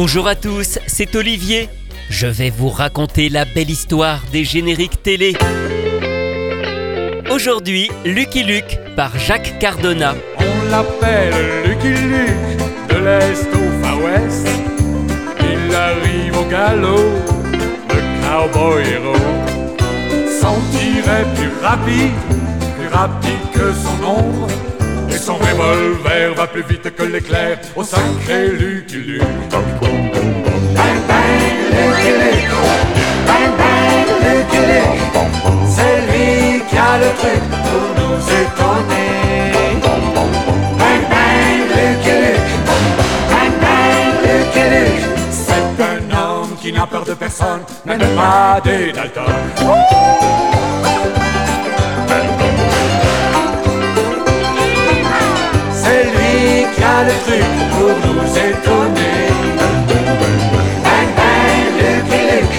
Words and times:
Bonjour 0.00 0.28
à 0.28 0.36
tous, 0.36 0.78
c'est 0.86 1.16
Olivier. 1.16 1.68
Je 2.08 2.28
vais 2.28 2.50
vous 2.50 2.68
raconter 2.68 3.28
la 3.28 3.44
belle 3.44 3.68
histoire 3.68 4.22
des 4.30 4.44
génériques 4.44 5.02
télé. 5.02 5.34
Aujourd'hui, 7.32 7.90
Lucky 8.04 8.44
Luke 8.44 8.78
par 8.94 9.18
Jacques 9.18 9.58
Cardona. 9.58 10.14
On 10.38 10.70
l'appelle 10.70 11.34
Lucky 11.64 11.88
Luke, 11.88 12.90
de 12.90 13.04
l'Est 13.04 13.48
au 13.52 13.82
Far 13.82 14.00
West. 14.00 14.46
Il 15.40 15.74
arrive 15.74 16.38
au 16.38 16.44
galop, 16.44 17.16
le 17.88 18.52
cowboy 18.52 18.88
héros. 18.88 19.16
S'en 20.40 20.60
tirait 20.78 21.26
plus 21.34 21.50
rapide, 21.60 22.12
plus 22.78 22.88
rapide 22.96 23.50
que 23.52 23.72
son 23.72 24.04
ombre. 24.06 24.46
Son 25.20 25.34
revolver 25.34 26.34
va 26.34 26.46
plus 26.46 26.62
vite 26.62 26.94
que 26.94 27.02
l'éclair 27.02 27.58
au 27.76 27.82
sacré 27.82 28.48
Lucky 28.48 28.96
Luke. 28.96 29.22
Bang 29.50 31.00
bang, 31.08 31.58
Lucky 31.74 32.12
Luke. 32.20 32.48
Bang 33.26 33.50
bang, 33.58 34.08
Lucky 34.24 34.60
Luke. 34.70 35.00
C'est 35.68 35.98
lui 36.06 36.62
qui 36.68 36.76
a 36.76 36.98
le 36.98 37.10
truc 37.20 37.42
pour 37.66 37.86
nous 37.98 38.18
étonner. 38.40 39.52
Bang 40.78 41.02
bang, 41.10 41.60
Lucky 41.76 42.14
Luke. 42.22 42.50
Bang 43.28 43.54
bang. 43.60 44.08
C'est 45.30 45.82
un 45.82 46.00
homme 46.16 46.56
qui 46.60 46.72
n'a 46.72 46.86
peur 46.86 47.04
de 47.04 47.14
personne, 47.14 47.62
même 47.84 48.00
pas 48.16 48.60
des 48.64 48.92
Dalton. 48.92 49.24
Pour 58.64 58.84
nous 58.84 58.98
étonner. 58.98 59.28
Bang 60.84 61.10
bang, 61.18 61.64
Lucky 61.78 62.20
Luke. 62.30 62.58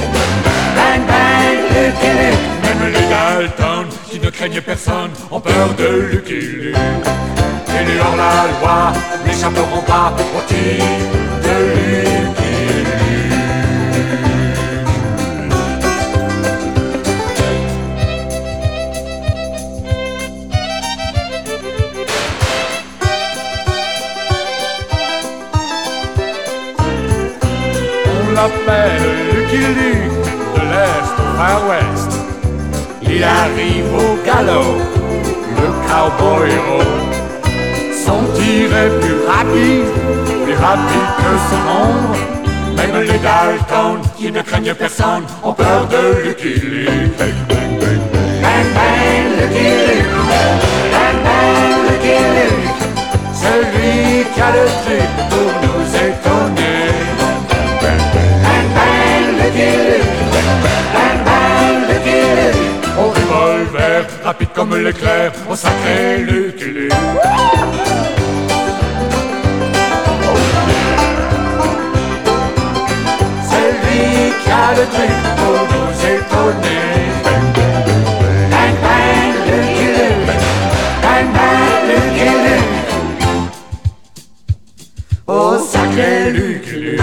Bang 0.76 1.02
bang, 1.08 1.58
Lucky 1.76 2.12
Luke. 2.20 2.46
Même 2.64 2.84
les 2.94 3.08
Dalton 3.10 3.86
qui 4.10 4.20
ne 4.20 4.30
craignent 4.30 4.62
personne 4.62 5.12
ont 5.32 5.40
peur 5.40 5.74
de 5.78 5.88
Lucky 6.12 6.34
Luke. 6.34 6.76
Et 7.72 8.00
hors 8.00 8.16
la 8.16 8.48
loi 8.60 8.94
n'échapperont 9.26 9.82
pas 9.88 10.14
au 10.36 10.42
tir 10.48 10.84
de 11.44 11.56
Lucky 11.74 12.09
On 28.40 28.44
l'appelle 28.44 29.02
Lucky 29.36 29.58
Luke, 29.58 30.26
de 30.56 30.62
l'Est 30.72 31.16
Far 31.36 31.62
West. 31.68 32.12
Il 33.02 33.22
arrive 33.22 33.94
au 33.94 34.16
galop, 34.26 34.78
le 35.58 35.68
cowboy 35.88 36.50
héros. 36.50 36.92
Son 37.92 38.24
tir 38.36 38.74
est 38.78 39.00
plus 39.02 39.18
rapide, 39.28 39.92
plus 40.46 40.56
rapide 40.56 41.10
que 41.18 41.32
son 41.50 41.64
ombre. 41.84 42.16
Même 42.78 43.02
les 43.02 43.20
Dalton, 43.20 44.00
qui 44.18 44.32
ne 44.32 44.42
craignent 44.42 44.74
personne, 44.74 45.24
ont 45.44 45.54
peur 45.54 45.88
de 45.88 46.28
Lucky 46.30 46.62
Luke. 46.62 46.90
Bang, 47.18 47.34
bang, 47.50 47.78
bang, 47.82 48.00
bang. 48.42 48.68
Bang, 48.74 49.26
Lucky 49.38 49.70
Luke. 49.86 50.12
Bang, 50.94 51.18
bang, 51.26 51.74
Lucky 51.90 52.18
Luke. 52.38 52.80
C'est 53.34 53.60
lui 53.74 54.24
qui 54.34 54.42
a 54.42 54.52
le 54.52 54.66
truc 54.86 55.10
pour 55.30 55.69
comme 64.48 64.76
l'éclair, 64.76 65.32
au 65.50 65.56
sacré 65.56 66.18
Lucky 66.20 66.66
Luke. 66.66 66.94
C'est 73.50 73.72
lui 73.82 74.34
qui 74.44 74.52
a 74.52 74.72
le 74.78 74.86
truc 74.96 75.16
pour 75.38 75.60
nous 75.72 75.92
étonner. 76.16 76.88
Bang, 78.52 78.76
bang, 78.84 79.36
Lucky. 79.48 79.90
Bang, 81.02 81.28
bang. 81.34 81.60
Oh, 85.28 85.58
sacré 85.72 86.32
Lucky 86.32 86.76
Luke. 86.76 87.00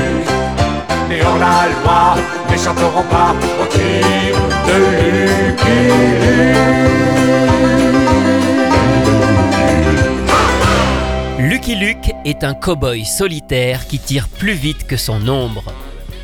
La 1.39 1.69
loi 1.69 2.17
n'échapperont 2.49 3.05
pas 3.11 3.35
au 3.61 3.67
tir 3.67 4.46
est 12.27 12.43
un 12.43 12.55
cow-boy 12.55 13.05
solitaire 13.05 13.87
qui 13.87 14.01
tire 14.01 14.29
plus 14.29 14.53
vite 14.53 14.89
que 14.89 14.97
son 14.97 15.29
ombre. 15.29 15.73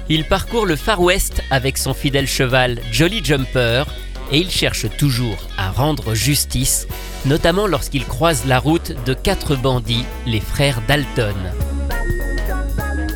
Il 0.09 0.25
parcourt 0.25 0.67
le 0.67 0.75
Far 0.75 1.01
West 1.01 1.43
avec 1.49 1.79
son 1.79 1.95
fidèle 1.95 2.27
cheval 2.27 2.81
Jolly 2.91 3.25
Jumper 3.25 3.85
et 4.33 4.39
il 4.39 4.51
cherche 4.51 4.87
toujours 4.99 5.37
à 5.57 5.71
rendre 5.71 6.15
justice, 6.15 6.89
notamment 7.25 7.69
lorsqu'il 7.69 8.05
croise 8.05 8.47
la 8.47 8.59
route 8.59 8.93
de 9.07 9.15
quatre 9.15 9.55
bandits, 9.55 10.05
les 10.27 10.41
frères 10.41 10.83
Dalton. 10.89 11.37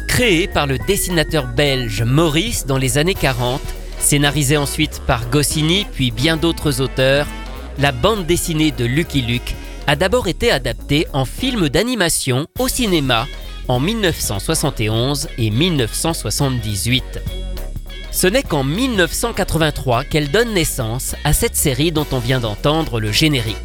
Créé 0.06 0.46
par 0.46 0.68
le 0.68 0.78
dessinateur 0.78 1.48
belge 1.48 2.04
Maurice 2.04 2.66
dans 2.66 2.78
les 2.78 2.98
années 2.98 3.14
40, 3.14 3.60
scénarisé 3.98 4.56
ensuite 4.56 5.02
par 5.08 5.28
Goscinny 5.28 5.86
puis 5.92 6.12
bien 6.12 6.36
d'autres 6.36 6.80
auteurs, 6.80 7.26
la 7.80 7.90
bande 7.90 8.26
dessinée 8.26 8.70
de 8.70 8.84
Lucky 8.84 9.22
Luke 9.22 9.56
a 9.86 9.96
d'abord 9.96 10.28
été 10.28 10.50
adaptée 10.50 11.06
en 11.12 11.24
film 11.24 11.68
d'animation 11.68 12.46
au 12.58 12.68
cinéma 12.68 13.26
en 13.68 13.80
1971 13.80 15.28
et 15.38 15.50
1978. 15.50 17.20
Ce 18.10 18.26
n'est 18.26 18.42
qu'en 18.42 18.64
1983 18.64 20.04
qu'elle 20.04 20.30
donne 20.30 20.54
naissance 20.54 21.14
à 21.24 21.32
cette 21.32 21.56
série 21.56 21.92
dont 21.92 22.06
on 22.12 22.18
vient 22.18 22.40
d'entendre 22.40 23.00
le 23.00 23.12
générique. 23.12 23.56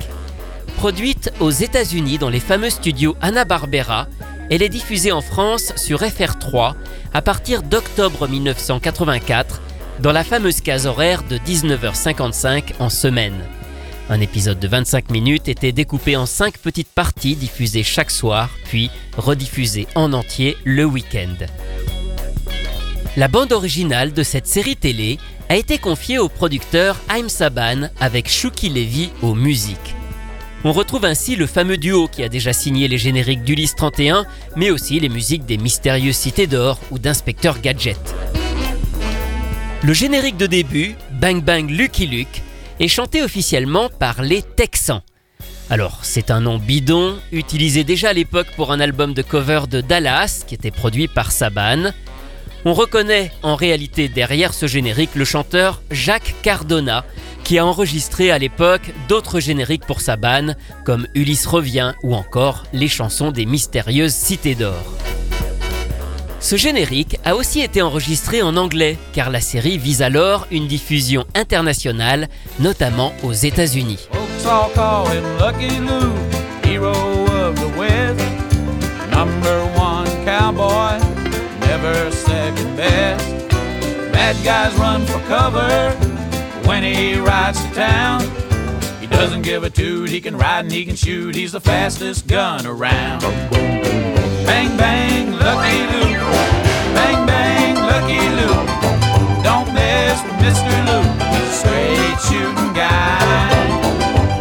Produite 0.77 1.31
aux 1.39 1.51
États-Unis 1.51 2.17
dans 2.17 2.29
les 2.29 2.39
fameux 2.39 2.69
studios 2.69 3.15
Hanna-Barbera, 3.21 4.07
elle 4.49 4.63
est 4.63 4.69
diffusée 4.69 5.11
en 5.11 5.21
France 5.21 5.73
sur 5.77 6.01
FR3 6.01 6.73
à 7.13 7.21
partir 7.21 7.63
d'octobre 7.63 8.27
1984 8.27 9.61
dans 10.01 10.11
la 10.11 10.23
fameuse 10.23 10.61
case 10.61 10.87
horaire 10.87 11.23
de 11.23 11.37
19h55 11.37 12.73
en 12.79 12.89
semaine. 12.89 13.39
Un 14.11 14.19
épisode 14.19 14.59
de 14.59 14.67
25 14.67 15.09
minutes 15.09 15.47
était 15.47 15.71
découpé 15.71 16.17
en 16.17 16.25
5 16.25 16.57
petites 16.57 16.89
parties 16.89 17.37
diffusées 17.37 17.81
chaque 17.81 18.11
soir, 18.11 18.49
puis 18.65 18.91
rediffusées 19.15 19.87
en 19.95 20.11
entier 20.11 20.57
le 20.65 20.83
week-end. 20.83 21.33
La 23.15 23.29
bande 23.29 23.53
originale 23.53 24.11
de 24.11 24.21
cette 24.21 24.47
série 24.47 24.75
télé 24.75 25.17
a 25.47 25.55
été 25.55 25.77
confiée 25.77 26.19
au 26.19 26.27
producteur 26.27 26.97
Haim 27.07 27.29
Saban 27.29 27.89
avec 28.01 28.27
Shuki 28.27 28.67
Levy 28.67 29.11
aux 29.21 29.33
musiques. 29.33 29.95
On 30.65 30.73
retrouve 30.73 31.05
ainsi 31.05 31.37
le 31.37 31.47
fameux 31.47 31.77
duo 31.77 32.09
qui 32.09 32.21
a 32.21 32.27
déjà 32.27 32.51
signé 32.51 32.89
les 32.89 32.97
génériques 32.97 33.43
d'Ulysse 33.43 33.75
31, 33.75 34.25
mais 34.57 34.71
aussi 34.71 34.99
les 34.99 35.07
musiques 35.07 35.45
des 35.45 35.57
mystérieuses 35.57 36.17
cités 36.17 36.47
d'or 36.47 36.81
ou 36.91 36.99
d'Inspecteur 36.99 37.61
Gadget. 37.61 38.13
Le 39.83 39.93
générique 39.93 40.37
de 40.37 40.47
début, 40.47 40.95
Bang 41.13 41.41
Bang 41.41 41.69
Lucky 41.69 42.07
Luke, 42.07 42.41
est 42.81 42.87
chanté 42.87 43.21
officiellement 43.21 43.89
par 43.89 44.23
les 44.23 44.41
Texans. 44.41 45.01
Alors, 45.69 45.99
c'est 46.01 46.31
un 46.31 46.41
nom 46.41 46.57
bidon, 46.57 47.15
utilisé 47.31 47.83
déjà 47.83 48.09
à 48.09 48.13
l'époque 48.13 48.47
pour 48.55 48.71
un 48.71 48.79
album 48.79 49.13
de 49.13 49.21
cover 49.21 49.61
de 49.69 49.81
Dallas, 49.81 50.43
qui 50.47 50.55
était 50.55 50.71
produit 50.71 51.07
par 51.07 51.31
Saban. 51.31 51.91
On 52.65 52.73
reconnaît 52.73 53.31
en 53.43 53.55
réalité 53.55 54.09
derrière 54.09 54.53
ce 54.53 54.65
générique 54.65 55.15
le 55.15 55.25
chanteur 55.25 55.83
Jacques 55.91 56.35
Cardona, 56.41 57.05
qui 57.43 57.59
a 57.59 57.65
enregistré 57.65 58.31
à 58.31 58.39
l'époque 58.39 58.91
d'autres 59.07 59.39
génériques 59.39 59.85
pour 59.85 60.01
Saban, 60.01 60.55
comme 60.83 61.07
Ulysse 61.13 61.45
revient 61.45 61.93
ou 62.01 62.15
encore 62.15 62.63
les 62.73 62.87
chansons 62.87 63.31
des 63.31 63.45
mystérieuses 63.45 64.13
cités 64.13 64.55
d'or. 64.55 64.83
Ce 66.41 66.55
générique 66.55 67.19
a 67.23 67.35
aussi 67.35 67.61
été 67.61 67.83
enregistré 67.83 68.41
en 68.41 68.57
anglais, 68.57 68.97
car 69.13 69.29
la 69.29 69.39
série 69.39 69.77
vise 69.77 70.01
alors 70.01 70.47
une 70.49 70.67
diffusion 70.67 71.23
internationale, 71.35 72.27
notamment 72.59 73.13
aux 73.23 73.31
États-Unis. 73.31 74.07
He 88.99 89.07
doesn't 89.07 89.43
give 89.43 89.63
a 89.63 89.69
toot, 89.69 90.09
he 90.09 90.21
can 90.21 90.37
ride 90.37 90.65
and 90.65 90.71
he 90.71 90.85
can 90.85 90.95
shoot. 90.95 91.35
He's 91.35 91.51
the 91.51 91.59
fastest 91.59 92.27
gun 92.27 92.65
around. 92.65 93.23
Bang, 94.45 94.77
bang, 94.77 95.31
Lucky 95.37 95.79
Luke. 95.91 96.19
Bang, 96.95 97.25
bang, 97.25 97.75
Lucky 97.75 98.21
Luke. 98.39 99.43
Don't 99.43 99.73
mess 99.73 100.21
with 100.23 100.37
Mr. 100.45 100.73
Luke, 100.89 101.51
straight 101.51 102.17
shooting 102.27 102.73
guy. 102.73 103.19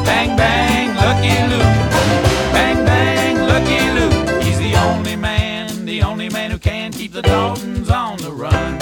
Bang, 0.05 0.37
bang, 0.37 0.95
Lucky 0.97 1.37
Luke. 1.53 1.77
Bang, 2.53 2.85
bang, 2.85 3.37
Lucky 3.47 3.81
Luke. 3.99 4.43
He's 4.43 4.59
the 4.59 4.75
only 4.89 5.17
man, 5.17 5.85
the 5.85 6.03
only 6.03 6.29
man 6.29 6.51
who 6.51 6.59
can 6.59 6.93
keep 6.93 7.13
the 7.13 7.23
Daltons 7.23 7.91
on 7.91 8.17
the 8.19 8.33
run. 8.33 8.80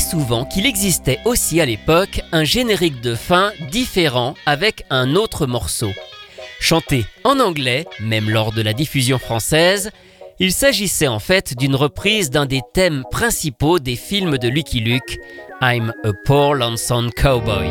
Souvent 0.00 0.44
qu'il 0.44 0.66
existait 0.66 1.18
aussi 1.24 1.60
à 1.60 1.66
l'époque 1.66 2.20
un 2.32 2.44
générique 2.44 3.00
de 3.00 3.14
fin 3.14 3.52
différent 3.70 4.34
avec 4.46 4.84
un 4.90 5.14
autre 5.14 5.46
morceau. 5.46 5.90
Chanté 6.60 7.04
en 7.24 7.40
anglais, 7.40 7.86
même 8.00 8.30
lors 8.30 8.52
de 8.52 8.62
la 8.62 8.72
diffusion 8.72 9.18
française, 9.18 9.90
il 10.38 10.52
s'agissait 10.52 11.08
en 11.08 11.18
fait 11.18 11.56
d'une 11.56 11.76
reprise 11.76 12.30
d'un 12.30 12.46
des 12.46 12.62
thèmes 12.72 13.04
principaux 13.10 13.78
des 13.78 13.96
films 13.96 14.38
de 14.38 14.48
Lucky 14.48 14.80
Luke, 14.80 15.18
I'm 15.60 15.92
a 16.04 16.12
Poor. 16.24 16.54
Lonesome 16.54 17.10
cowboy, 17.12 17.70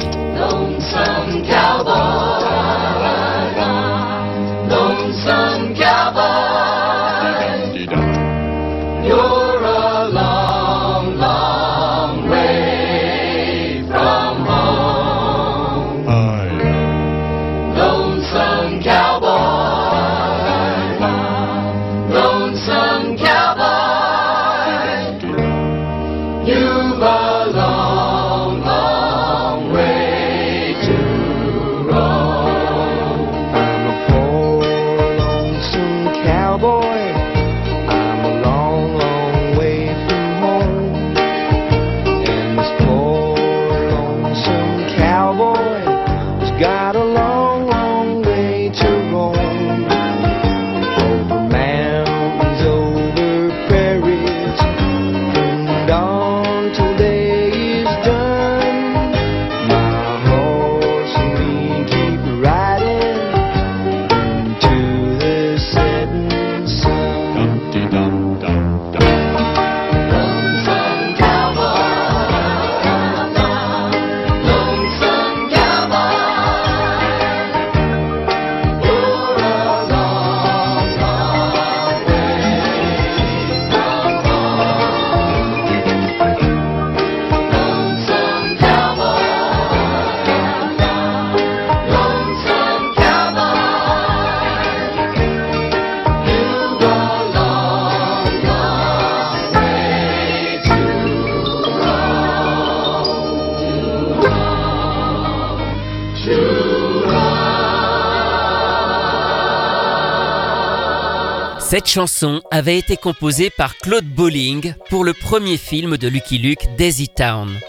Cette 111.74 111.90
chanson 111.90 112.40
avait 112.52 112.78
été 112.78 112.98
composée 112.98 113.50
par 113.50 113.76
Claude 113.80 114.06
Bolling 114.06 114.76
pour 114.92 115.04
le 115.04 115.12
premier 115.12 115.58
film 115.58 115.98
de 115.98 116.08
Lucky 116.08 116.38
Luke, 116.38 116.68
Daisy 116.78 117.10
Town. 117.10 117.60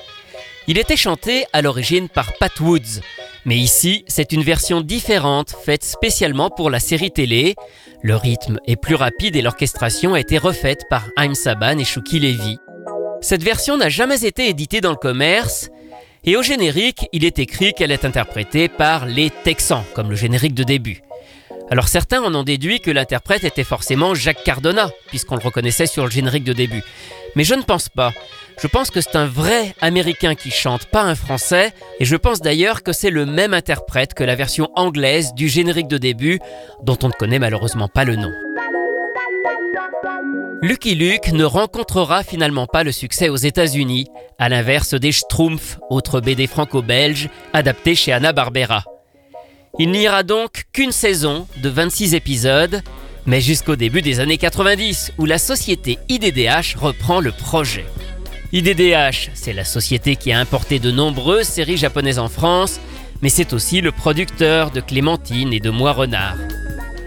Il 0.69 0.77
était 0.77 0.95
chanté 0.95 1.47
à 1.55 1.63
l'origine 1.63 2.11
par 2.11 2.35
Pat 2.35 2.53
Woods, 2.61 3.01
mais 3.47 3.57
ici 3.57 4.05
c'est 4.07 4.33
une 4.33 4.43
version 4.43 4.83
différente 4.83 5.55
faite 5.65 5.85
spécialement 5.85 6.51
pour 6.51 6.69
la 6.69 6.81
série 6.81 7.13
télé. 7.13 7.55
Le 8.03 8.15
rythme 8.15 8.59
est 8.67 8.77
plus 8.77 8.95
rapide 8.95 9.37
et 9.37 9.41
l'orchestration 9.41 10.13
a 10.13 10.21
été 10.21 10.37
refaite 10.37 10.83
par 10.91 11.07
Haim 11.17 11.33
Saban 11.33 11.79
et 11.79 11.85
Shuki 11.85 12.21
Levy. 12.21 12.59
Cette 13.23 13.43
version 13.43 13.79
n'a 13.79 13.89
jamais 13.89 14.27
été 14.27 14.51
éditée 14.51 14.83
dans 14.83 14.91
le 14.91 14.97
commerce 14.97 15.71
et 16.25 16.37
au 16.37 16.43
générique, 16.43 17.07
il 17.15 17.25
est 17.25 17.39
écrit 17.39 17.73
qu'elle 17.73 17.91
est 17.91 18.05
interprétée 18.05 18.69
par 18.69 19.07
les 19.07 19.31
Texans, 19.31 19.85
comme 19.95 20.11
le 20.11 20.17
générique 20.17 20.55
de 20.55 20.65
début. 20.65 21.04
Alors 21.71 21.89
certains 21.89 22.23
en 22.23 22.35
ont 22.35 22.43
déduit 22.43 22.81
que 22.81 22.91
l'interprète 22.91 23.45
était 23.45 23.65
forcément 23.65 24.15
Jacques 24.15 24.45
Cardona, 24.45 24.91
puisqu'on 25.09 25.37
le 25.37 25.43
reconnaissait 25.43 25.87
sur 25.87 26.05
le 26.05 26.11
générique 26.11 26.45
de 26.45 26.53
début. 26.53 26.83
Mais 27.37 27.45
je 27.45 27.55
ne 27.55 27.63
pense 27.63 27.89
pas. 27.89 28.13
Je 28.63 28.69
pense 28.69 28.91
que 28.91 29.01
c'est 29.01 29.17
un 29.17 29.27
vrai 29.27 29.75
Américain 29.81 30.35
qui 30.35 30.51
chante, 30.51 30.87
pas 30.87 31.03
un 31.03 31.15
Français, 31.15 31.73
et 31.99 32.05
je 32.05 32.17
pense 32.17 32.41
d'ailleurs 32.41 32.83
que 32.83 32.93
c'est 32.93 33.11
le 33.11 33.27
même 33.27 33.55
interprète 33.55 34.15
que 34.15 34.23
la 34.23 34.37
version 34.37 34.69
anglaise 34.77 35.35
du 35.35 35.49
générique 35.49 35.89
de 35.89 35.99
début, 35.99 36.39
dont 36.83 36.99
on 37.03 37.09
ne 37.09 37.13
connaît 37.13 37.41
malheureusement 37.41 37.89
pas 37.89 38.05
le 38.05 38.17
nom. 38.17 38.33
Lucky 40.63 40.95
Luke 40.95 41.33
ne 41.33 41.45
rencontrera 41.45 42.23
finalement 42.23 42.67
pas 42.67 42.85
le 42.85 42.93
succès 42.93 43.29
aux 43.29 43.37
États-Unis, 43.37 44.07
à 44.39 44.49
l'inverse 44.49 44.95
des 44.95 45.13
Schtroumpfs, 45.13 45.79
autre 45.91 46.21
BD 46.21 46.47
franco-belge, 46.47 47.29
adapté 47.53 47.95
chez 47.95 48.13
Hanna-Barbera. 48.13 48.85
Il 49.81 49.91
n'y 49.91 50.09
aura 50.09 50.23
donc 50.23 50.67
qu'une 50.73 50.93
saison 50.93 51.49
de 51.57 51.69
26 51.69 52.15
épisodes, 52.15 52.81
mais 53.27 53.41
jusqu'au 53.41 53.75
début 53.75 54.03
des 54.03 54.21
années 54.21 54.39
90, 54.39 55.15
où 55.19 55.25
la 55.25 55.39
société 55.39 55.99
IDDH 56.09 56.77
reprend 56.77 57.21
le 57.21 57.33
projet. 57.33 57.85
IDDH, 58.53 59.31
c'est 59.35 59.53
la 59.53 59.65
société 59.65 60.15
qui 60.15 60.31
a 60.31 60.39
importé 60.39 60.79
de 60.79 60.93
nombreuses 60.93 61.49
séries 61.49 61.77
japonaises 61.77 62.21
en 62.21 62.29
France, 62.29 62.79
mais 63.21 63.29
c'est 63.29 63.53
aussi 63.53 63.81
le 63.81 63.91
producteur 63.91 64.71
de 64.71 64.81
Clémentine 64.81 65.53
et 65.53 65.59
de 65.59 65.71
Moi 65.71 65.91
Renard. 65.91 66.37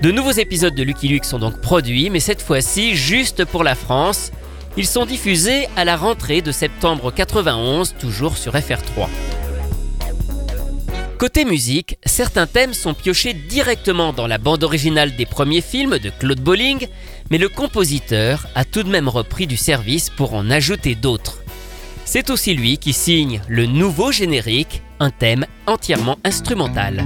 De 0.01 0.11
nouveaux 0.11 0.31
épisodes 0.31 0.75
de 0.75 0.83
Lucky 0.83 1.07
Luke 1.07 1.23
sont 1.23 1.39
donc 1.39 1.61
produits, 1.61 2.09
mais 2.09 2.19
cette 2.19 2.41
fois-ci 2.41 2.97
juste 2.97 3.45
pour 3.45 3.63
la 3.63 3.75
France. 3.75 4.31
Ils 4.75 4.85
sont 4.85 5.05
diffusés 5.05 5.69
à 5.77 5.85
la 5.85 5.95
rentrée 5.95 6.41
de 6.41 6.51
septembre 6.51 7.11
91, 7.11 7.95
toujours 7.97 8.35
sur 8.35 8.55
FR3. 8.55 9.07
Côté 11.17 11.45
musique, 11.45 11.97
certains 12.05 12.45
thèmes 12.45 12.75
sont 12.75 12.93
piochés 12.93 13.33
directement 13.33 14.13
dans 14.13 14.27
la 14.27 14.37
bande 14.37 14.63
originale 14.63 15.15
des 15.15 15.25
premiers 15.25 15.61
films 15.61 15.97
de 15.97 16.11
Claude 16.11 16.39
Bolling, 16.39 16.87
mais 17.31 17.39
le 17.39 17.49
compositeur 17.49 18.45
a 18.53 18.63
tout 18.63 18.83
de 18.83 18.89
même 18.89 19.09
repris 19.09 19.47
du 19.47 19.57
service 19.57 20.11
pour 20.11 20.35
en 20.35 20.51
ajouter 20.51 20.93
d'autres. 20.93 21.39
C'est 22.05 22.29
aussi 22.29 22.53
lui 22.53 22.77
qui 22.77 22.93
signe 22.93 23.41
le 23.47 23.65
nouveau 23.65 24.11
générique, 24.11 24.83
un 24.99 25.09
thème 25.09 25.47
entièrement 25.65 26.19
instrumental. 26.23 27.03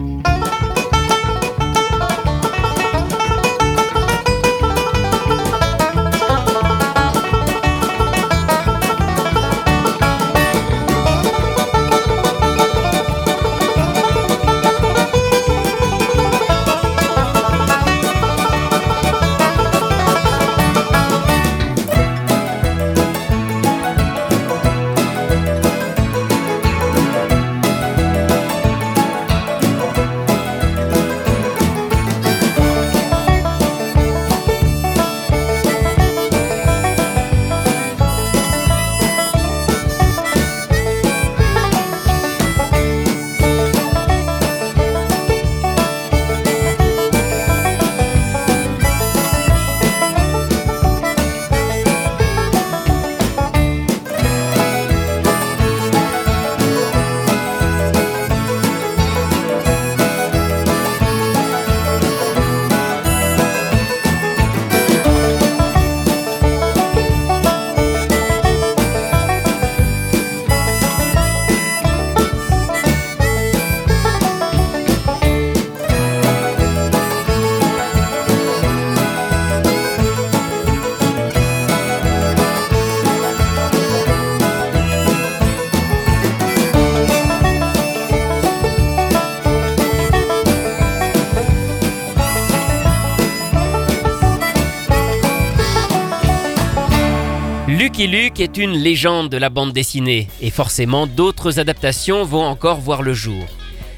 Lucky 98.01 98.17
Luke 98.17 98.39
est 98.39 98.57
une 98.57 98.73
légende 98.73 99.29
de 99.29 99.37
la 99.37 99.51
bande 99.51 99.73
dessinée 99.73 100.27
et 100.41 100.49
forcément 100.49 101.05
d'autres 101.05 101.59
adaptations 101.59 102.23
vont 102.23 102.43
encore 102.43 102.79
voir 102.79 103.03
le 103.03 103.13
jour. 103.13 103.45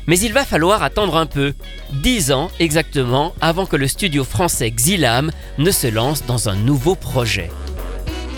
Mais 0.07 0.19
il 0.19 0.33
va 0.33 0.43
falloir 0.43 0.83
attendre 0.83 1.15
un 1.15 1.25
peu, 1.25 1.53
10 1.91 2.33
ans 2.33 2.51
exactement 2.59 3.33
avant 3.39 3.65
que 3.65 3.77
le 3.77 3.87
studio 3.87 4.25
français 4.25 4.71
Xilam 4.71 5.31
ne 5.57 5.71
se 5.71 5.87
lance 5.87 6.25
dans 6.25 6.49
un 6.49 6.55
nouveau 6.57 6.95
projet. 6.95 7.49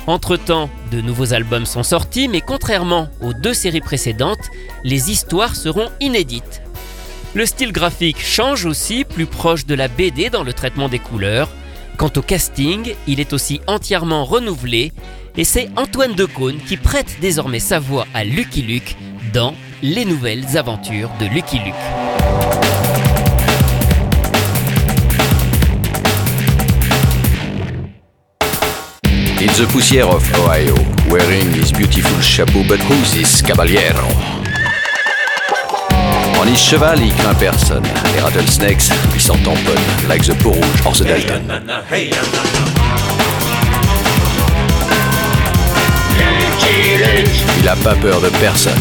Entre-temps, 0.05 0.69
de 0.91 1.01
nouveaux 1.01 1.33
albums 1.33 1.65
sont 1.65 1.81
sortis, 1.81 2.27
mais 2.27 2.41
contrairement 2.41 3.09
aux 3.19 3.33
deux 3.33 3.55
séries 3.55 3.81
précédentes, 3.81 4.51
les 4.83 5.09
histoires 5.09 5.55
seront 5.55 5.89
inédites. 5.99 6.61
Le 7.33 7.47
style 7.47 7.71
graphique 7.71 8.23
change 8.23 8.65
aussi, 8.65 9.03
plus 9.03 9.25
proche 9.25 9.65
de 9.65 9.73
la 9.73 9.87
BD 9.87 10.29
dans 10.29 10.43
le 10.43 10.53
traitement 10.53 10.89
des 10.89 10.99
couleurs. 10.99 11.49
Quant 11.97 12.11
au 12.17 12.21
casting, 12.21 12.93
il 13.07 13.19
est 13.19 13.33
aussi 13.33 13.61
entièrement 13.67 14.25
renouvelé, 14.25 14.91
et 15.37 15.43
c'est 15.43 15.69
Antoine 15.75 16.13
Decaune 16.13 16.57
qui 16.67 16.77
prête 16.77 17.17
désormais 17.21 17.59
sa 17.59 17.79
voix 17.79 18.07
à 18.13 18.23
Lucky 18.23 18.61
Luke 18.61 18.95
dans 19.33 19.53
Les 19.81 20.05
nouvelles 20.05 20.57
aventures 20.57 21.09
de 21.19 21.25
Lucky 21.25 21.59
Luke. 21.59 21.73
In 29.41 29.51
the 29.53 29.67
poussière 29.71 30.09
of 30.09 30.23
Ohio, 30.39 30.75
wearing 31.09 31.51
his 31.53 31.71
beautiful 31.71 32.19
chapeau, 32.21 32.63
but 32.67 32.79
who's 32.89 33.11
this 33.11 33.41
caballero? 33.41 34.07
En 36.39 36.47
his 36.47 36.57
cheval, 36.57 36.99
il 36.99 37.13
craint 37.13 37.35
personne. 37.35 37.83
Les 38.15 38.21
rattlesnakes, 38.21 38.89
ils 39.13 39.21
s'en 39.21 39.37
tamponnent, 39.37 40.07
like 40.09 40.23
the 40.23 40.33
peau 40.41 40.51
rouge 40.51 40.85
or 40.85 40.93
the 40.93 41.03
Dalton. 41.03 41.61
Il 47.65 47.69
a 47.69 47.75
pas 47.77 47.95
peur 47.95 48.21
de 48.21 48.29
personne. 48.29 48.73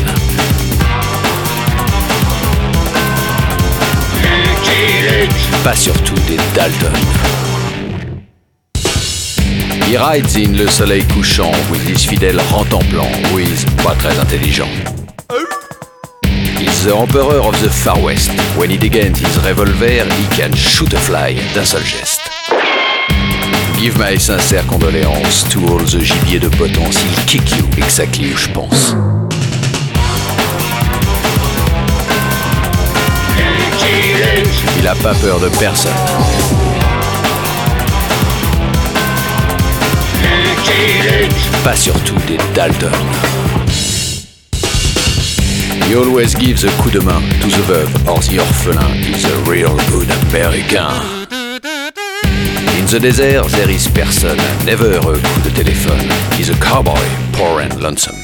Pas 5.65 5.75
surtout 5.75 6.15
des 6.29 6.37
Dalton. 6.55 6.93
He 9.89 9.97
rides 9.97 10.37
in 10.37 10.59
le 10.59 10.69
soleil 10.69 11.03
couchant 11.05 11.51
with 11.71 11.81
his 11.89 12.07
fidèles 12.07 12.43
rentemplant, 12.53 13.09
who 13.33 13.39
is 13.39 13.65
pas 13.83 13.95
très 13.95 14.19
intelligent. 14.19 14.69
He's 16.59 16.85
the 16.85 16.95
emperor 16.95 17.41
of 17.41 17.59
the 17.63 17.71
Far 17.71 17.99
West. 18.03 18.33
When 18.59 18.69
he 18.69 18.77
degains 18.77 19.17
his 19.17 19.39
revolver, 19.47 20.05
he 20.05 20.27
can 20.37 20.55
shoot 20.55 20.93
a 20.93 20.99
fly 20.99 21.37
d'un 21.55 21.65
seul 21.65 21.83
geste. 21.83 22.24
Give 23.85 23.99
my 23.99 24.19
sincères 24.19 24.67
condoléances 24.67 25.45
to 25.51 25.59
all 25.67 25.85
the 25.85 26.01
gibier 26.01 26.41
de 26.41 26.49
potence. 26.49 26.97
He'll 26.97 27.27
kick 27.27 27.51
you 27.51 27.67
exactly 27.77 28.33
je 28.35 28.49
pense. 28.49 28.97
Il 34.79 34.89
a 34.89 34.95
pas 34.95 35.13
peur 35.13 35.39
de 35.39 35.51
personne. 35.61 35.93
Pas 41.63 41.77
surtout 41.77 42.17
des 42.27 42.39
Dalton. 42.55 42.91
He 45.87 45.95
always 45.95 46.35
gives 46.35 46.65
a 46.65 46.71
coup 46.83 46.91
de 46.91 47.01
main 47.01 47.21
to 47.43 47.49
the 47.49 47.61
veuve 47.67 48.09
or 48.09 48.19
the 48.21 48.39
orphelin. 48.39 48.95
He's 48.95 49.27
a 49.27 49.51
real 49.51 49.77
good 49.91 50.09
American. 50.31 51.24
The 52.95 53.01
desert, 53.01 53.51
there 53.51 53.69
is 53.69 53.89
person, 53.89 54.37
never 54.65 54.97
a 54.97 55.01
coup 55.01 55.41
de 55.43 55.51
téléphone. 55.51 55.99
He's 56.39 56.49
a 56.49 56.55
cowboy, 56.61 56.95
poor 57.33 57.61
and 57.61 57.83
lonesome. 57.83 58.15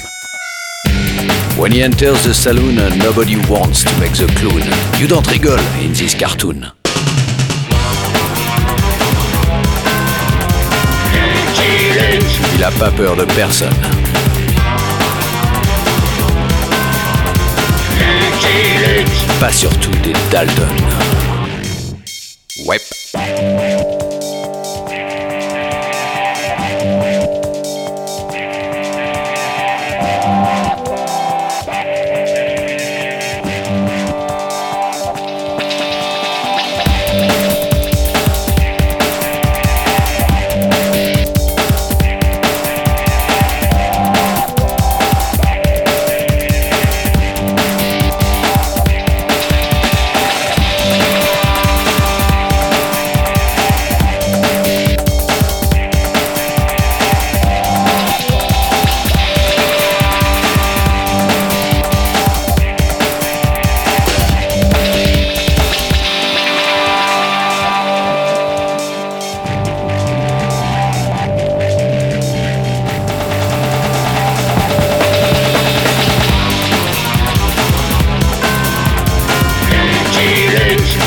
When 1.58 1.72
he 1.72 1.82
enters 1.82 2.22
the 2.22 2.32
saloon, 2.32 2.76
nobody 2.96 3.34
wants 3.48 3.82
to 3.82 3.90
make 3.98 4.12
the 4.12 4.28
clown. 4.38 4.62
You 5.00 5.08
don't 5.08 5.26
rigole 5.28 5.58
in 5.82 5.92
this 5.92 6.14
cartoon. 6.14 6.70
Il 12.54 12.62
a 12.62 12.70
pas 12.70 12.92
peur 12.92 13.16
de 13.16 13.24
personne. 13.34 13.74
Pas 19.40 19.52
surtout 19.52 19.90
des 20.04 20.12
Dalton. 20.30 20.68
Ouais. 22.66 22.78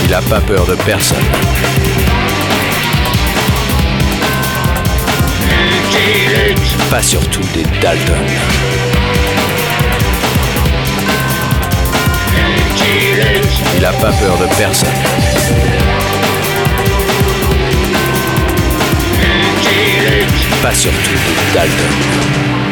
Il 0.04 0.14
a 0.14 0.22
pas 0.22 0.42
peur 0.42 0.66
de 0.66 0.76
personne. 0.76 1.18
Pas 6.90 7.02
surtout 7.02 7.42
des 7.54 7.64
Dalton. 7.82 8.16
Il 13.78 13.86
a 13.86 13.94
pas 13.94 14.12
peur 14.12 14.38
de 14.38 14.46
personne. 14.58 14.90
Pas 20.62 20.74
surtout 20.74 21.12
des 21.12 21.54
Dalton. 21.54 22.63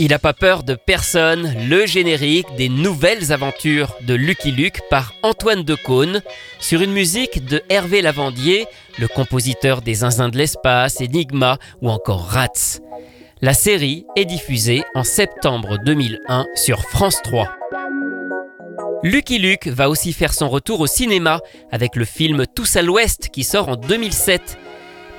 Il 0.00 0.12
a 0.12 0.18
pas 0.18 0.32
peur 0.32 0.64
de 0.64 0.74
personne, 0.74 1.54
le 1.68 1.86
générique 1.86 2.48
des 2.56 2.68
nouvelles 2.68 3.32
aventures 3.32 3.94
de 4.00 4.14
Lucky 4.14 4.50
Luke 4.50 4.80
par 4.90 5.14
Antoine 5.22 5.62
Decaune, 5.62 6.20
sur 6.58 6.82
une 6.82 6.90
musique 6.90 7.44
de 7.44 7.62
Hervé 7.68 8.02
Lavandier, 8.02 8.66
le 8.98 9.06
compositeur 9.06 9.82
des 9.82 9.94
Zinzins 9.94 10.30
de 10.30 10.36
l'espace, 10.36 11.00
Enigma 11.00 11.58
ou 11.80 11.90
encore 11.90 12.24
Rats. 12.26 12.80
La 13.40 13.54
série 13.54 14.04
est 14.16 14.24
diffusée 14.24 14.82
en 14.96 15.04
septembre 15.04 15.78
2001 15.84 16.46
sur 16.56 16.82
France 16.82 17.20
3. 17.22 17.48
Lucky 19.04 19.38
Luke 19.38 19.68
va 19.68 19.88
aussi 19.88 20.12
faire 20.12 20.34
son 20.34 20.48
retour 20.48 20.80
au 20.80 20.88
cinéma 20.88 21.40
avec 21.70 21.94
le 21.94 22.04
film 22.04 22.46
Tous 22.52 22.74
à 22.74 22.82
l'Ouest 22.82 23.28
qui 23.32 23.44
sort 23.44 23.68
en 23.68 23.76
2007. 23.76 24.58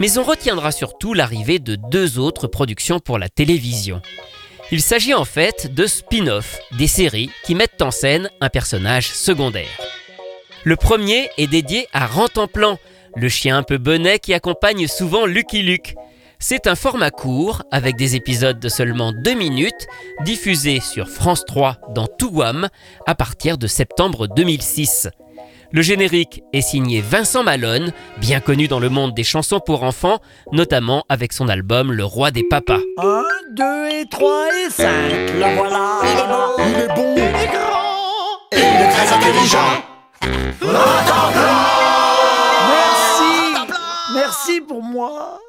Mais 0.01 0.17
on 0.17 0.24
retiendra 0.24 0.74
surtout 0.74 1.13
l'arrivée 1.13 1.60
de 1.60 1.77
deux 1.91 2.20
autres 2.20 2.48
productions 2.48 3.00
pour 3.00 3.17
la 3.17 3.29
télévision. 3.29 4.01
Il 4.72 4.81
s'agit 4.81 5.13
en 5.13 5.25
fait 5.25 5.74
de 5.74 5.86
spin-off, 5.86 6.60
des 6.77 6.88
séries 6.88 7.29
qui 7.43 7.53
mettent 7.53 7.81
en 7.84 7.91
scène 7.91 8.29
un 8.41 8.50
personnage 8.50 9.10
secondaire. 9.12 9.69
Le 10.63 10.75
premier 10.75 11.29
est 11.38 11.45
dédié 11.45 11.88
à 11.93 12.07
Rantanplan, 12.07 12.79
le 13.15 13.29
chien 13.29 13.57
un 13.57 13.63
peu 13.63 13.77
bonnet 13.77 14.17
qui 14.17 14.34
accompagne 14.34 14.88
souvent 14.88 15.27
Lucky 15.27 15.62
Luke. 15.62 15.95
C'est 16.39 16.65
un 16.65 16.75
format 16.75 17.12
court 17.12 17.62
avec 17.72 17.95
des 17.95 18.15
épisodes 18.15 18.60
de 18.60 18.67
seulement 18.67 19.13
2 19.13 19.36
minutes 19.36 19.88
diffusés 20.22 20.79
sur 20.79 21.10
France 21.10 21.45
3 21.45 21.77
dans 21.93 22.07
Touam 22.07 22.67
à 23.05 23.13
partir 23.13 23.60
de 23.60 23.67
septembre 23.67 24.27
2006. 24.27 25.10
Le 25.72 25.81
générique 25.81 26.43
est 26.53 26.62
signé 26.62 27.01
Vincent 27.01 27.43
Malone, 27.43 27.91
bien 28.17 28.39
connu 28.39 28.67
dans 28.67 28.79
le 28.79 28.89
monde 28.89 29.13
des 29.13 29.24
chansons 29.24 29.60
pour 29.60 29.84
enfants, 29.84 30.19
notamment 30.51 31.03
avec 31.10 31.34
son 31.34 31.50
album 31.50 31.91
Le 31.91 32.05
Roi 32.05 32.31
des 32.31 32.43
Papas. 32.43 32.79
Un, 32.98 33.24
deux 33.51 33.88
et 33.88 34.05
trois 34.10 34.48
et 34.65 34.69
cinq, 34.69 35.12
le 35.12 35.55
voilà. 35.55 36.00
Il 36.03 36.19
est 36.19 36.27
bon, 36.27 36.55
il 36.67 36.79
est 36.79 36.95
bon, 36.95 37.15
il 37.15 37.24
est 37.24 37.51
grand, 37.51 38.39
et 38.51 38.60
il 38.60 38.81
est 38.81 38.89
très 38.89 39.13
intelligent. 39.13 39.84
Merci 40.62 40.95
Merci 44.15 44.62
pour 44.62 44.81
moi 44.81 45.39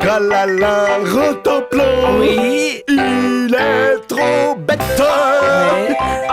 Tralala, 0.00 0.98
Rotoplon 1.04 2.18
Oui. 2.20 2.82
Il 2.88 3.54
est 3.54 4.06
trop 4.06 4.54
bête. 4.56 4.78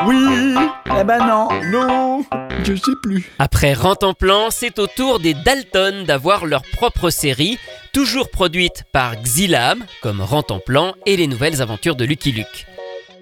Oui. 0.06 0.56
Eh 1.00 1.04
ben 1.04 1.20
non. 1.26 1.48
Non 1.72 2.26
Je 2.64 2.76
sais 2.76 2.92
plus. 3.04 3.30
Après 3.40 3.74
Rantanplan, 3.74 4.50
c'est 4.52 4.80
au 4.80 4.88
tour 4.88 5.20
des 5.20 5.34
Dalton 5.34 6.06
d'avoir 6.06 6.46
leur 6.46 6.62
propre 6.74 7.10
série, 7.10 7.58
toujours 7.94 8.30
produite 8.30 8.84
par 8.92 9.16
Xylam, 9.22 9.84
comme 10.02 10.22
Rantanplan 10.22 10.94
et 11.06 11.18
les 11.18 11.28
nouvelles 11.28 11.62
aventures 11.62 11.96
de 11.96 12.06
Lucky 12.06 12.32
Luke. 12.32 12.66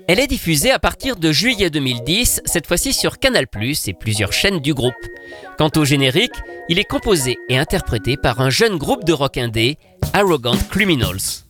Elle 0.05 0.19
est 0.19 0.27
diffusée 0.27 0.71
à 0.71 0.79
partir 0.79 1.15
de 1.15 1.31
juillet 1.31 1.69
2010, 1.69 2.41
cette 2.43 2.67
fois-ci 2.67 2.91
sur 2.91 3.19
Canal+, 3.19 3.45
et 3.87 3.93
plusieurs 3.93 4.33
chaînes 4.33 4.59
du 4.59 4.73
groupe. 4.73 4.93
Quant 5.57 5.69
au 5.77 5.85
générique, 5.85 6.35
il 6.67 6.77
est 6.77 6.83
composé 6.83 7.37
et 7.47 7.57
interprété 7.57 8.17
par 8.17 8.41
un 8.41 8.49
jeune 8.49 8.77
groupe 8.77 9.05
de 9.05 9.13
rock 9.13 9.37
indé, 9.37 9.77
Arrogant 10.11 10.57
Criminals. 10.69 11.45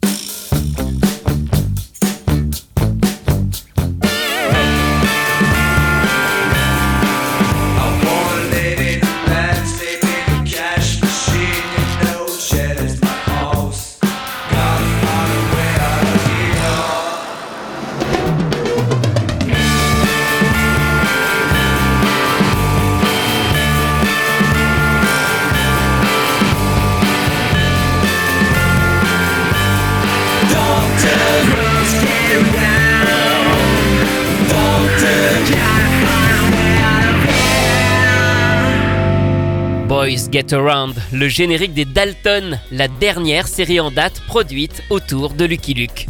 Get 40.06 40.54
Around, 40.54 40.96
le 41.14 41.30
générique 41.30 41.74
des 41.74 41.86
Dalton, 41.86 42.60
la 42.72 42.90
dernière 42.90 43.48
série 43.48 43.80
en 43.80 43.90
date 43.90 44.20
produite 44.28 44.84
autour 44.90 45.30
de 45.30 45.46
Lucky 45.46 45.74
Luke. 45.74 46.08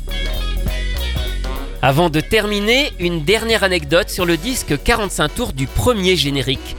Avant 1.84 2.10
de 2.10 2.20
terminer, 2.20 2.92
une 3.00 3.24
dernière 3.24 3.64
anecdote 3.64 4.10
sur 4.10 4.26
le 4.26 4.36
disque 4.36 4.82
45 4.84 5.36
tours 5.36 5.54
du 5.54 5.68
premier 5.68 6.16
générique. 6.16 6.76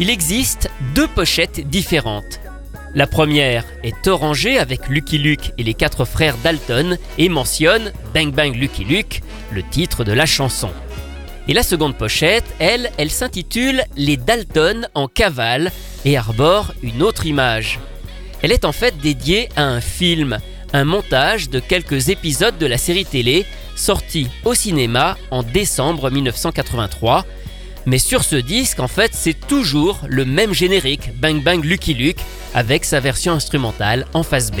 Il 0.00 0.10
existe 0.10 0.70
deux 0.94 1.08
pochettes 1.08 1.66
différentes. 1.66 2.40
La 2.94 3.06
première 3.06 3.64
est 3.82 4.06
orangée 4.06 4.58
avec 4.58 4.88
Lucky 4.88 5.16
Luke 5.16 5.52
et 5.56 5.62
les 5.62 5.74
quatre 5.74 6.04
frères 6.04 6.36
Dalton 6.44 6.98
et 7.16 7.30
mentionne 7.30 7.90
Bang 8.12 8.34
Bang 8.34 8.54
Lucky 8.54 8.84
Luke, 8.84 9.22
le 9.50 9.62
titre 9.62 10.04
de 10.04 10.12
la 10.12 10.26
chanson. 10.26 10.70
Et 11.48 11.52
la 11.52 11.62
seconde 11.62 11.96
pochette, 11.96 12.44
elle, 12.58 12.90
elle 12.98 13.10
s'intitule 13.10 13.82
Les 13.96 14.16
Dalton 14.16 14.88
en 14.94 15.08
cavale 15.08 15.72
et 16.04 16.16
arbore 16.16 16.72
une 16.82 17.02
autre 17.02 17.26
image. 17.26 17.78
Elle 18.42 18.52
est 18.52 18.64
en 18.64 18.72
fait 18.72 18.96
dédiée 18.98 19.48
à 19.56 19.64
un 19.64 19.80
film, 19.80 20.38
un 20.72 20.84
montage 20.84 21.50
de 21.50 21.60
quelques 21.60 22.08
épisodes 22.08 22.56
de 22.58 22.66
la 22.66 22.78
série 22.78 23.04
télé 23.04 23.46
sorti 23.76 24.28
au 24.44 24.54
cinéma 24.54 25.16
en 25.30 25.42
décembre 25.42 26.10
1983. 26.10 27.24
Mais 27.86 27.98
sur 27.98 28.24
ce 28.24 28.36
disque, 28.36 28.80
en 28.80 28.88
fait, 28.88 29.12
c'est 29.14 29.46
toujours 29.46 30.00
le 30.06 30.24
même 30.24 30.52
générique, 30.52 31.10
Bang 31.16 31.42
Bang 31.42 31.64
Lucky 31.64 31.94
Luke, 31.94 32.20
avec 32.54 32.84
sa 32.84 33.00
version 33.00 33.32
instrumentale 33.32 34.06
en 34.12 34.22
face 34.22 34.50
B. 34.50 34.60